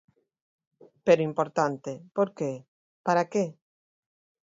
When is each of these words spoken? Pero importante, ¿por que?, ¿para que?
Pero 1.05 1.27
importante, 1.29 1.91
¿por 2.15 2.29
que?, 2.37 2.51
¿para 3.05 3.23
que? 3.31 3.45